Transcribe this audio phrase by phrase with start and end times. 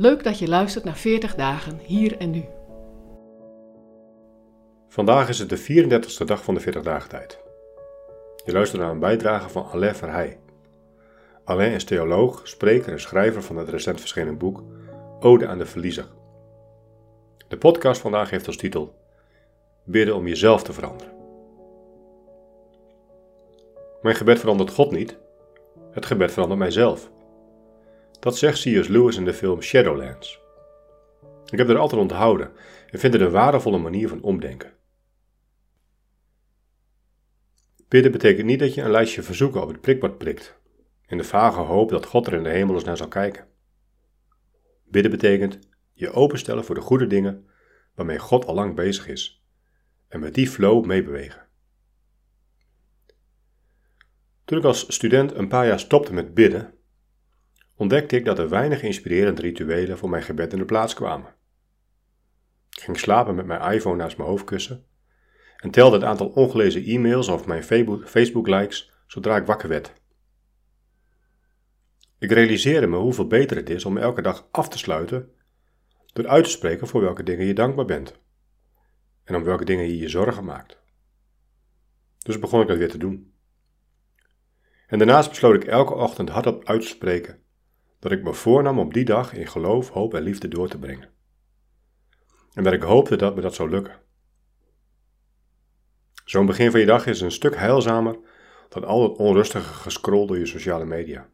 [0.00, 2.44] Leuk dat je luistert naar 40 dagen hier en nu.
[4.88, 7.38] Vandaag is het de 34ste dag van de 40 dagen tijd.
[8.44, 10.38] Je luistert naar een bijdrage van Alain Verheij.
[11.44, 14.62] Alain is theoloog, spreker en schrijver van het recent verschenen boek
[15.20, 16.06] Ode aan de Verliezer.
[17.48, 18.94] De podcast vandaag heeft als titel
[19.84, 21.12] Bidden om jezelf te veranderen.
[24.02, 25.18] Mijn gebed verandert God niet,
[25.90, 27.10] het gebed verandert mijzelf.
[28.20, 28.88] Dat zegt C.S.
[28.88, 30.40] Lewis in de film Shadowlands.
[31.50, 32.52] Ik heb er altijd onthouden
[32.90, 34.72] en vind het een waardevolle manier van omdenken.
[37.88, 40.58] Bidden betekent niet dat je een lijstje verzoeken op het prikbord prikt,
[41.06, 43.46] in de vage hoop dat God er in de hemel eens naar zal kijken.
[44.84, 45.58] Bidden betekent
[45.92, 47.48] je openstellen voor de goede dingen
[47.94, 49.44] waarmee God al lang bezig is
[50.08, 51.46] en met die flow meebewegen.
[54.44, 56.74] Toen ik als student een paar jaar stopte met bidden,
[57.78, 61.34] ontdekte ik dat er weinig inspirerende rituelen voor mijn gebed in de plaats kwamen.
[62.70, 64.86] Ik ging slapen met mijn iPhone naast mijn hoofdkussen
[65.56, 67.62] en telde het aantal ongelezen e-mails of mijn
[68.04, 69.92] Facebook-likes zodra ik wakker werd.
[72.18, 75.30] Ik realiseerde me hoeveel beter het is om elke dag af te sluiten
[76.12, 78.20] door uit te spreken voor welke dingen je dankbaar bent
[79.24, 80.78] en om welke dingen je je zorgen maakt.
[82.18, 83.32] Dus begon ik dat weer te doen.
[84.86, 87.46] En daarnaast besloot ik elke ochtend hardop uit te spreken
[87.98, 91.10] dat ik me voornam om die dag in geloof, hoop en liefde door te brengen.
[92.52, 94.00] En dat ik hoopte dat me dat zou lukken.
[96.24, 98.18] Zo'n begin van je dag is een stuk heilzamer
[98.68, 101.28] dan al het onrustige gescroll door je sociale media.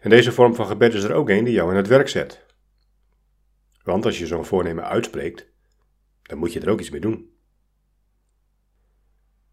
[0.00, 2.44] En deze vorm van gebed is er ook een die jou in het werk zet.
[3.82, 5.46] Want als je zo'n voornemen uitspreekt,
[6.22, 7.32] dan moet je er ook iets mee doen.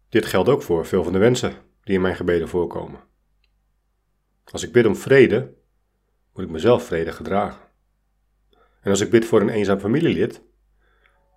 [0.08, 3.10] Dit geldt ook voor veel van de wensen die in mijn gebeden voorkomen.
[4.44, 5.54] Als ik bid om vrede,
[6.32, 7.60] moet ik mezelf vrede gedragen.
[8.80, 10.42] En als ik bid voor een eenzaam familielid,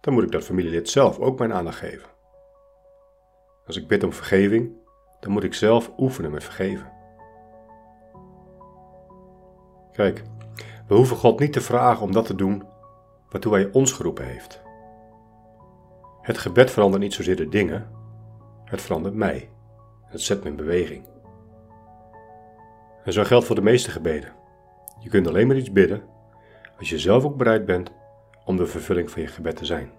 [0.01, 2.09] dan moet ik dat familielid zelf ook mijn aandacht geven.
[3.65, 4.71] Als ik bid om vergeving,
[5.19, 6.91] dan moet ik zelf oefenen met vergeven.
[9.91, 10.23] Kijk,
[10.87, 12.63] we hoeven God niet te vragen om dat te doen
[13.29, 14.61] waartoe hij ons geroepen heeft.
[16.21, 17.89] Het gebed verandert niet zozeer de dingen,
[18.63, 19.49] het verandert mij.
[20.05, 21.14] Het zet me in beweging.
[23.05, 24.33] En zo geldt voor de meeste gebeden.
[24.99, 26.03] Je kunt alleen maar iets bidden
[26.77, 27.91] als je zelf ook bereid bent
[28.45, 29.91] om de vervulling van je gebed te zijn.